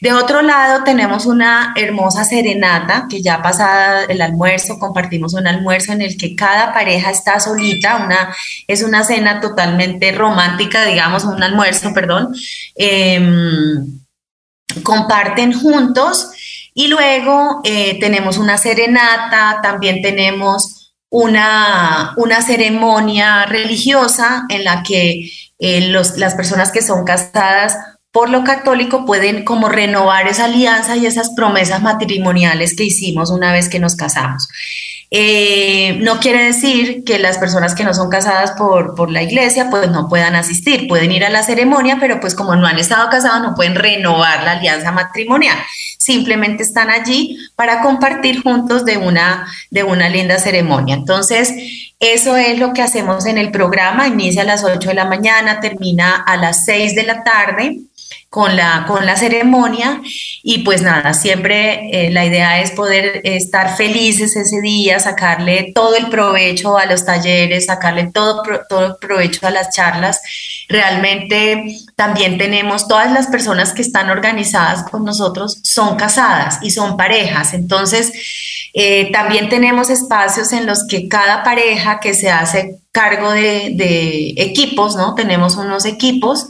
De 0.02 0.12
otro 0.12 0.42
lado, 0.42 0.82
tenemos 0.82 1.26
una 1.26 1.74
hermosa 1.76 2.11
serenata 2.12 3.06
que 3.08 3.22
ya 3.22 3.42
pasada 3.42 4.04
el 4.04 4.20
almuerzo, 4.20 4.78
compartimos 4.78 5.34
un 5.34 5.46
almuerzo 5.46 5.92
en 5.92 6.02
el 6.02 6.16
que 6.16 6.36
cada 6.36 6.72
pareja 6.72 7.10
está 7.10 7.40
solita, 7.40 7.96
una, 7.96 8.34
es 8.68 8.82
una 8.82 9.04
cena 9.04 9.40
totalmente 9.40 10.12
romántica, 10.12 10.84
digamos, 10.84 11.24
un 11.24 11.42
almuerzo, 11.42 11.92
perdón. 11.92 12.34
Em, 12.74 14.00
comparten 14.82 15.52
juntos 15.52 16.30
y 16.74 16.88
luego 16.88 17.60
eh, 17.64 17.98
tenemos 18.00 18.38
una 18.38 18.58
serenata, 18.58 19.60
también 19.62 20.02
tenemos 20.02 20.94
una, 21.10 22.14
una 22.16 22.40
ceremonia 22.40 23.44
religiosa 23.44 24.46
en 24.48 24.64
la 24.64 24.82
que 24.82 25.30
eh, 25.58 25.88
los, 25.88 26.16
las 26.16 26.34
personas 26.34 26.72
que 26.72 26.82
son 26.82 27.04
casadas 27.04 27.76
por 28.12 28.28
lo 28.28 28.44
católico 28.44 29.06
pueden 29.06 29.44
como 29.44 29.70
renovar 29.70 30.28
esa 30.28 30.44
alianza 30.44 30.96
y 30.96 31.06
esas 31.06 31.30
promesas 31.30 31.82
matrimoniales 31.82 32.76
que 32.76 32.84
hicimos 32.84 33.30
una 33.30 33.52
vez 33.52 33.70
que 33.70 33.78
nos 33.78 33.96
casamos. 33.96 34.48
Eh, 35.14 35.98
no 36.00 36.20
quiere 36.20 36.42
decir 36.42 37.04
que 37.04 37.18
las 37.18 37.36
personas 37.36 37.74
que 37.74 37.84
no 37.84 37.92
son 37.92 38.08
casadas 38.08 38.52
por, 38.52 38.94
por, 38.94 39.10
la 39.10 39.22
iglesia 39.22 39.68
pues 39.68 39.90
no 39.90 40.08
puedan 40.08 40.34
asistir, 40.34 40.88
pueden 40.88 41.12
ir 41.12 41.22
a 41.22 41.28
la 41.28 41.42
ceremonia, 41.42 41.98
pero 42.00 42.18
pues 42.18 42.34
como 42.34 42.56
no 42.56 42.66
han 42.66 42.78
estado 42.78 43.10
casados 43.10 43.42
no 43.42 43.54
pueden 43.54 43.74
renovar 43.74 44.42
la 44.42 44.52
alianza 44.52 44.90
matrimonial, 44.90 45.58
simplemente 45.98 46.62
están 46.62 46.88
allí 46.88 47.36
para 47.56 47.82
compartir 47.82 48.42
juntos 48.42 48.86
de 48.86 48.96
una, 48.96 49.46
de 49.70 49.84
una 49.84 50.08
linda 50.08 50.38
ceremonia. 50.38 50.94
Entonces, 50.94 51.52
eso 52.00 52.36
es 52.36 52.58
lo 52.58 52.72
que 52.72 52.80
hacemos 52.80 53.26
en 53.26 53.36
el 53.36 53.50
programa, 53.50 54.08
inicia 54.08 54.42
a 54.42 54.46
las 54.46 54.64
8 54.64 54.88
de 54.88 54.94
la 54.94 55.04
mañana, 55.04 55.60
termina 55.60 56.16
a 56.16 56.38
las 56.38 56.64
6 56.64 56.94
de 56.94 57.02
la 57.02 57.22
tarde 57.22 57.80
con 58.32 58.56
la, 58.56 58.86
con 58.88 59.04
la 59.04 59.14
ceremonia 59.14 60.00
y 60.42 60.60
pues 60.60 60.80
nada, 60.80 61.12
siempre 61.12 62.06
eh, 62.06 62.10
la 62.10 62.24
idea 62.24 62.62
es 62.62 62.70
poder 62.70 63.20
estar 63.24 63.76
felices 63.76 64.34
ese 64.36 64.62
día, 64.62 64.98
sacarle 65.00 65.72
todo 65.74 65.96
el 65.96 66.08
provecho 66.08 66.78
a 66.78 66.86
los 66.86 67.04
talleres, 67.04 67.66
sacarle 67.66 68.10
todo, 68.10 68.42
todo 68.70 68.86
el 68.86 68.96
provecho 68.96 69.46
a 69.46 69.50
las 69.50 69.68
charlas. 69.68 70.18
Realmente 70.66 71.76
también 71.94 72.38
tenemos 72.38 72.88
todas 72.88 73.12
las 73.12 73.26
personas 73.26 73.74
que 73.74 73.82
están 73.82 74.08
organizadas 74.08 74.90
con 74.90 75.04
nosotros 75.04 75.58
son 75.62 75.96
casadas 75.96 76.58
y 76.62 76.70
son 76.70 76.96
parejas, 76.96 77.52
entonces 77.52 78.14
eh, 78.72 79.12
también 79.12 79.50
tenemos 79.50 79.90
espacios 79.90 80.54
en 80.54 80.64
los 80.64 80.86
que 80.86 81.06
cada 81.06 81.44
pareja 81.44 82.00
que 82.00 82.14
se 82.14 82.30
hace 82.30 82.78
cargo 82.92 83.30
de, 83.30 83.74
de 83.74 84.32
equipos, 84.38 84.96
¿no? 84.96 85.14
Tenemos 85.14 85.56
unos 85.56 85.84
equipos 85.84 86.48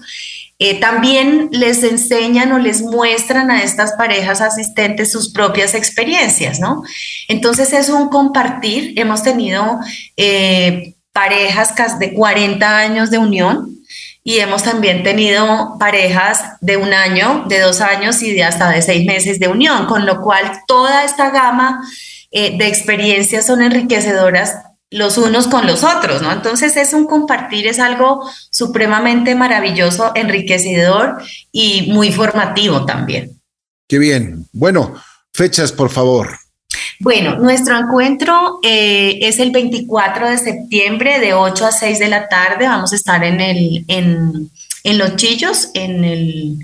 eh, 0.65 0.79
también 0.79 1.49
les 1.51 1.83
enseñan 1.83 2.53
o 2.53 2.59
les 2.61 2.83
muestran 2.83 3.51
a 3.51 3.65
estas 3.65 3.95
parejas 3.95 4.41
asistentes 4.41 5.11
sus 5.11 5.33
propias 5.33 5.75
experiencias, 5.75 6.61
¿no? 6.61 6.85
Entonces 7.27 7.73
es 7.73 7.89
un 7.89 8.11
compartir. 8.11 8.93
Hemos 8.97 9.25
tenido 9.25 9.81
eh, 10.17 10.95
parejas 11.13 11.99
de 11.99 12.15
40 12.15 12.79
años 12.79 13.11
de 13.11 13.19
unión 13.19 13.77
y 14.23 14.39
hemos 14.39 14.63
también 14.63 15.03
tenido 15.03 15.77
parejas 15.81 16.45
de 16.61 16.77
un 16.77 16.93
año, 16.93 17.45
de 17.49 17.59
dos 17.59 17.81
años 17.81 18.23
y 18.23 18.33
de 18.33 18.45
hasta 18.45 18.71
de 18.71 18.83
seis 18.83 19.05
meses 19.05 19.41
de 19.41 19.49
unión, 19.49 19.87
con 19.87 20.07
lo 20.07 20.21
cual 20.21 20.61
toda 20.69 21.03
esta 21.03 21.31
gama 21.31 21.83
eh, 22.31 22.57
de 22.57 22.69
experiencias 22.69 23.47
son 23.47 23.63
enriquecedoras 23.63 24.55
los 24.93 25.19
unos 25.19 25.49
con 25.49 25.67
los 25.67 25.83
otros, 25.83 26.23
¿no? 26.23 26.31
Entonces 26.31 26.77
es 26.77 26.93
un 26.93 27.07
compartir, 27.07 27.67
es 27.67 27.79
algo 27.79 28.23
supremamente 28.51 29.35
maravilloso, 29.35 30.13
enriquecedor 30.15 31.23
y 31.51 31.91
muy 31.93 32.13
formativo 32.13 32.85
también. 32.85 33.41
Qué 33.89 33.99
bien. 33.99 34.47
Bueno, 34.53 34.95
fechas, 35.33 35.73
por 35.73 35.91
favor. 35.91 36.39
Bueno, 37.01 37.37
nuestro 37.39 37.77
encuentro 37.77 38.61
eh, 38.63 39.19
es 39.23 39.39
el 39.39 39.51
24 39.51 40.31
de 40.31 40.39
septiembre 40.39 41.19
de 41.19 41.35
8 41.35 41.67
a 41.67 41.73
6 41.73 41.99
de 41.99 42.09
la 42.09 42.29
tarde. 42.29 42.69
Vamos 42.69 42.93
a 42.93 42.97
estar 42.97 43.25
en, 43.25 43.41
el, 43.41 43.85
en, 43.89 44.51
en 44.85 44.99
Los 44.99 45.17
Chillos, 45.17 45.71
en 45.75 46.05
el 46.05 46.59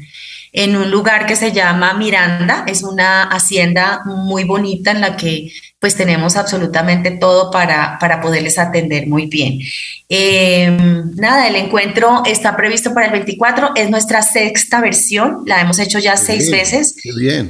en 0.52 0.76
un 0.76 0.90
lugar 0.90 1.26
que 1.26 1.36
se 1.36 1.52
llama 1.52 1.94
Miranda. 1.94 2.64
Es 2.66 2.82
una 2.82 3.24
hacienda 3.24 4.00
muy 4.04 4.44
bonita 4.44 4.92
en 4.92 5.00
la 5.00 5.16
que 5.16 5.52
pues 5.80 5.94
tenemos 5.94 6.36
absolutamente 6.36 7.12
todo 7.12 7.52
para, 7.52 7.98
para 8.00 8.20
poderles 8.20 8.58
atender 8.58 9.06
muy 9.06 9.26
bien. 9.26 9.60
Em, 10.08 11.14
nada, 11.14 11.46
el 11.46 11.54
encuentro 11.54 12.22
está 12.26 12.56
previsto 12.56 12.92
para 12.92 13.06
el 13.06 13.12
24, 13.12 13.72
es 13.76 13.88
nuestra 13.88 14.22
sexta 14.22 14.80
versión, 14.80 15.42
la 15.46 15.60
hemos 15.60 15.78
hecho 15.78 16.00
ya 16.00 16.16
seis 16.16 16.50
veces 16.50 16.96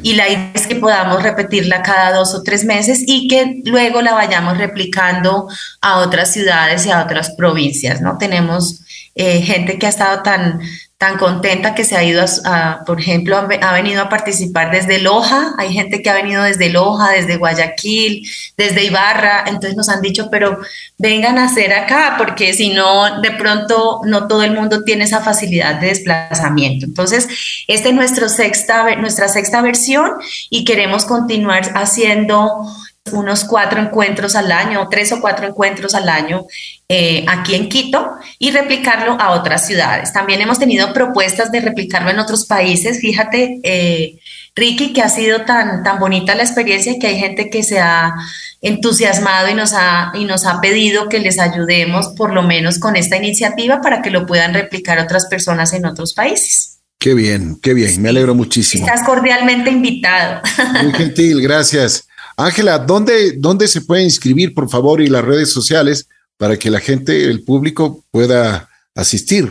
y 0.02 0.14
la 0.14 0.28
idea 0.28 0.50
es 0.54 0.66
que 0.66 0.75
podamos 0.75 1.23
repetirla 1.23 1.82
cada 1.82 2.12
dos 2.12 2.35
o 2.35 2.42
tres 2.42 2.64
meses 2.64 3.02
y 3.06 3.28
que 3.28 3.62
luego 3.64 4.02
la 4.02 4.12
vayamos 4.12 4.58
replicando 4.58 5.49
a 5.80 5.99
otras 5.99 6.32
ciudades 6.32 6.85
y 6.85 6.90
a 6.90 7.02
otras 7.02 7.30
provincias, 7.30 8.02
¿no? 8.02 8.18
Tenemos 8.18 8.82
eh, 9.14 9.40
gente 9.40 9.78
que 9.78 9.87
ha 9.87 9.90
estado 9.90 10.23
tan 10.23 10.61
tan 10.99 11.17
contenta 11.17 11.76
que 11.76 11.85
se 11.85 11.97
ha 11.97 12.02
ido 12.02 12.25
a, 12.45 12.83
por 12.85 13.00
ejemplo, 13.00 13.37
ha, 13.37 13.73
venido 13.73 14.02
a 14.02 14.09
participar 14.09 14.73
desde 14.73 14.99
Loja, 14.99 15.55
hay 15.57 15.73
gente 15.73 16.02
que 16.02 16.11
ha 16.11 16.14
venido 16.14 16.43
desde 16.43 16.71
Loja, 16.71 17.12
desde 17.12 17.37
Guayaquil, 17.37 18.28
desde 18.57 18.85
Ibarra, 18.85 19.45
entonces 19.47 19.76
nos 19.76 19.88
han 19.88 20.02
dicho, 20.02 20.28
pero 20.28 20.59
vengan 20.99 21.38
a 21.38 21.45
hacer 21.45 21.73
acá, 21.73 22.17
porque 22.19 22.52
si 22.52 22.71
no, 22.71 23.21
de 23.21 23.31
pronto 23.31 24.00
no 24.07 24.26
todo 24.26 24.43
el 24.43 24.52
mundo 24.52 24.83
tiene 24.83 25.05
esa 25.05 25.21
facilidad 25.21 25.76
de 25.76 25.87
desplazamiento. 25.87 26.87
Entonces, 26.87 27.28
esta 27.69 27.90
es 27.90 27.95
nuestro 27.95 28.28
sexta, 28.28 28.97
nuestra 28.97 29.28
sexta 29.28 29.62
versión 29.62 30.14
y 30.50 30.64
queremos 30.64 31.05
continuar 31.05 31.62
haciendo 31.76 32.64
unos 33.12 33.45
cuatro 33.45 33.81
encuentros 33.81 34.35
al 34.35 34.50
año, 34.50 34.88
tres 34.90 35.12
o 35.12 35.21
cuatro 35.21 35.47
encuentros 35.47 35.95
al 35.95 36.09
año 36.09 36.45
eh, 36.90 37.26
aquí 37.28 37.54
en 37.54 37.68
Quito 37.68 38.12
y 38.38 38.50
replicarlo 38.50 39.21
a 39.21 39.33
otras 39.33 39.66
ciudades. 39.66 40.12
También 40.12 40.40
hemos 40.40 40.59
tenido 40.59 40.92
propuestas 40.95 41.52
de 41.52 41.61
replicarlo 41.61 42.11
en 42.11 42.18
otros 42.18 42.47
países. 42.47 43.00
Fíjate, 43.00 43.61
eh, 43.62 44.18
Ricky, 44.57 44.95
que 44.95 45.02
ha 45.02 45.11
sido 45.11 45.42
tan, 45.42 45.83
tan 45.83 45.99
bonita 45.99 46.35
la 46.35 46.45
experiencia 46.45 46.92
y 46.92 46.99
que 46.99 47.09
hay 47.09 47.18
gente 47.18 47.50
que 47.50 47.62
se 47.62 47.78
ha 47.78 48.14
entusiasmado 48.62 49.49
y 49.49 49.54
nos 49.54 49.75
ha, 49.75 50.12
y 50.14 50.25
nos 50.25 50.47
ha 50.47 50.61
pedido 50.62 51.09
que 51.11 51.21
les 51.21 51.38
ayudemos 51.38 52.09
por 52.16 52.33
lo 52.33 52.42
menos 52.42 52.78
con 52.78 52.97
esta 52.97 53.16
iniciativa 53.16 53.80
para 53.83 54.00
que 54.00 54.11
lo 54.11 54.26
puedan 54.26 54.54
replicar 54.54 54.99
otras 54.99 55.26
personas 55.26 55.75
en 55.75 55.85
otros 55.85 56.14
países. 56.14 56.78
Qué 56.99 57.14
bien, 57.14 57.59
qué 57.62 57.75
bien, 57.75 58.00
me 58.02 58.09
alegro 58.09 58.35
muchísimo. 58.35 58.85
Estás 58.85 59.07
cordialmente 59.07 59.71
invitado. 59.71 60.40
Muy 60.83 60.92
gentil, 60.92 61.40
gracias. 61.42 62.09
Ángela, 62.37 62.78
¿dónde, 62.78 63.35
¿dónde 63.37 63.68
se 63.68 63.83
puede 63.83 64.02
inscribir, 64.02 64.54
por 64.54 64.68
favor, 64.68 65.00
y 65.00 65.07
las 65.07 65.25
redes 65.25 65.52
sociales 65.52 66.09
para 66.38 66.57
que 66.57 66.71
la 66.71 66.80
gente, 66.80 67.25
el 67.25 67.45
público, 67.45 68.04
pueda 68.11 68.71
asistir? 68.95 69.50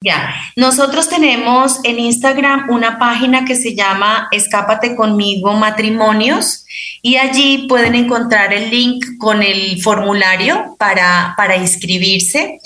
Ya, 0.00 0.34
nosotros 0.56 1.08
tenemos 1.08 1.80
en 1.84 1.98
Instagram 1.98 2.68
una 2.70 2.98
página 2.98 3.44
que 3.44 3.56
se 3.56 3.74
llama 3.74 4.28
Escápate 4.30 4.94
conmigo 4.94 5.54
matrimonios 5.54 6.66
y 7.00 7.16
allí 7.16 7.66
pueden 7.68 7.94
encontrar 7.94 8.52
el 8.52 8.70
link 8.70 9.04
con 9.18 9.42
el 9.42 9.80
formulario 9.82 10.76
para, 10.78 11.34
para 11.36 11.56
inscribirse. 11.56 12.58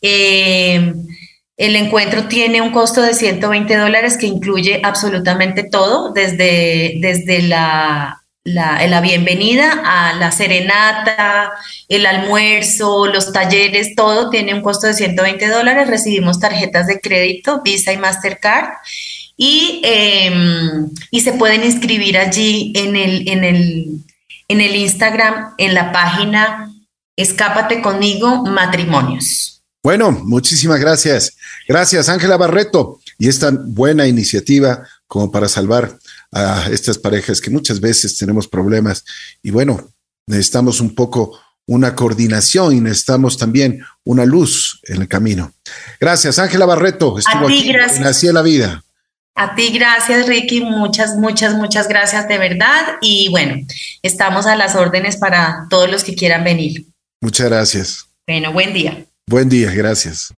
Eh, 0.00 0.94
el 1.56 1.76
encuentro 1.76 2.28
tiene 2.28 2.60
un 2.60 2.70
costo 2.70 3.02
de 3.02 3.14
120 3.14 3.76
dólares 3.76 4.16
que 4.16 4.26
incluye 4.26 4.80
absolutamente 4.84 5.64
todo, 5.64 6.12
desde, 6.12 6.98
desde 7.00 7.42
la 7.42 8.22
la, 8.46 9.00
bienvenida 9.00 9.82
a 9.84 10.14
la 10.14 10.30
serenata, 10.30 11.52
el 11.88 12.06
almuerzo, 12.06 13.06
los 13.06 13.32
talleres, 13.32 13.94
todo 13.96 14.30
tiene 14.30 14.54
un 14.54 14.62
costo 14.62 14.86
de 14.86 14.94
120 14.94 15.48
dólares. 15.48 15.88
Recibimos 15.88 16.38
tarjetas 16.38 16.86
de 16.86 17.00
crédito, 17.00 17.60
Visa 17.64 17.92
y 17.92 17.98
Mastercard. 17.98 18.68
Y, 19.36 19.82
em, 19.84 20.88
y 21.10 21.20
se 21.20 21.32
pueden 21.32 21.64
inscribir 21.64 22.16
allí 22.16 22.72
en 22.76 22.96
el, 22.96 23.28
en, 23.28 23.44
el, 23.44 24.04
en 24.48 24.60
el 24.60 24.76
Instagram, 24.76 25.54
en 25.58 25.74
la 25.74 25.92
página 25.92 26.72
Escápate 27.16 27.80
conmigo 27.80 28.44
matrimonios. 28.44 29.62
Bueno, 29.82 30.12
muchísimas 30.12 30.78
gracias. 30.78 31.34
Gracias, 31.66 32.08
Ángela 32.08 32.36
Barreto. 32.36 33.00
Y 33.18 33.28
esta 33.28 33.50
buena 33.50 34.06
iniciativa 34.06 34.86
como 35.06 35.30
para 35.30 35.48
salvar 35.48 35.98
a 36.32 36.68
estas 36.70 36.98
parejas 36.98 37.40
que 37.40 37.50
muchas 37.50 37.80
veces 37.80 38.18
tenemos 38.18 38.48
problemas 38.48 39.04
y 39.42 39.50
bueno, 39.50 39.92
necesitamos 40.26 40.80
un 40.80 40.94
poco 40.94 41.38
una 41.66 41.94
coordinación 41.94 42.76
y 42.76 42.80
necesitamos 42.80 43.36
también 43.36 43.84
una 44.04 44.24
luz 44.24 44.80
en 44.84 45.02
el 45.02 45.08
camino. 45.08 45.52
Gracias, 46.00 46.38
Ángela 46.38 46.64
Barreto. 46.64 47.18
Estuvo 47.18 47.46
a 47.46 47.48
ti, 47.48 47.72
gracias. 47.72 48.00
en 48.00 48.06
Así 48.06 48.32
la 48.32 48.42
Vida. 48.42 48.84
A 49.34 49.54
ti, 49.54 49.70
gracias, 49.70 50.26
Ricky. 50.26 50.62
Muchas, 50.62 51.16
muchas, 51.16 51.54
muchas 51.54 51.88
gracias 51.88 52.26
de 52.28 52.38
verdad. 52.38 52.96
Y 53.02 53.28
bueno, 53.30 53.66
estamos 54.02 54.46
a 54.46 54.56
las 54.56 54.74
órdenes 54.74 55.16
para 55.16 55.66
todos 55.68 55.90
los 55.90 56.04
que 56.04 56.14
quieran 56.14 56.42
venir. 56.42 56.86
Muchas 57.20 57.48
gracias. 57.48 58.06
Bueno, 58.26 58.52
buen 58.52 58.72
día. 58.72 59.04
Buen 59.26 59.48
día, 59.48 59.72
gracias. 59.72 60.32